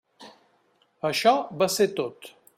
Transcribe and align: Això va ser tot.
Això 1.11 1.35
va 1.63 1.69
ser 1.77 1.89
tot. 2.03 2.33